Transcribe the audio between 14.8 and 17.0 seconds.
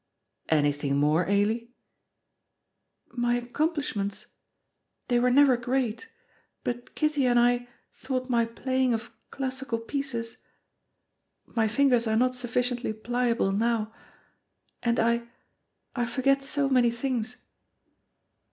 And I I forget so many